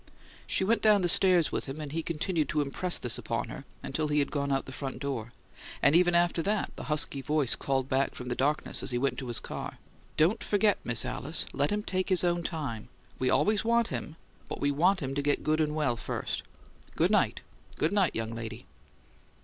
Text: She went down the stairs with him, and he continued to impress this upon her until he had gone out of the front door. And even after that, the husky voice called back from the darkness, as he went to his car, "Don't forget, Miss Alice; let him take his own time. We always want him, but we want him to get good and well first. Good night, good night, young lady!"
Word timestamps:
She 0.47 0.63
went 0.63 0.81
down 0.81 1.03
the 1.03 1.07
stairs 1.07 1.51
with 1.51 1.65
him, 1.65 1.79
and 1.79 1.91
he 1.91 2.01
continued 2.01 2.49
to 2.49 2.61
impress 2.61 2.97
this 2.97 3.19
upon 3.19 3.49
her 3.49 3.65
until 3.83 4.07
he 4.07 4.17
had 4.17 4.31
gone 4.31 4.51
out 4.51 4.61
of 4.61 4.65
the 4.65 4.71
front 4.71 4.97
door. 4.97 5.31
And 5.79 5.95
even 5.95 6.15
after 6.15 6.41
that, 6.41 6.71
the 6.75 6.85
husky 6.85 7.21
voice 7.21 7.55
called 7.55 7.87
back 7.87 8.15
from 8.15 8.27
the 8.27 8.35
darkness, 8.35 8.81
as 8.81 8.89
he 8.89 8.97
went 8.97 9.19
to 9.19 9.27
his 9.27 9.39
car, 9.39 9.77
"Don't 10.17 10.43
forget, 10.43 10.79
Miss 10.83 11.05
Alice; 11.05 11.45
let 11.53 11.69
him 11.69 11.83
take 11.83 12.09
his 12.09 12.23
own 12.23 12.41
time. 12.41 12.89
We 13.19 13.29
always 13.29 13.63
want 13.63 13.89
him, 13.89 14.15
but 14.49 14.59
we 14.59 14.71
want 14.71 15.01
him 15.01 15.13
to 15.13 15.21
get 15.21 15.43
good 15.43 15.61
and 15.61 15.75
well 15.75 15.95
first. 15.95 16.41
Good 16.95 17.11
night, 17.11 17.41
good 17.77 17.91
night, 17.93 18.15
young 18.15 18.31
lady!" 18.31 18.65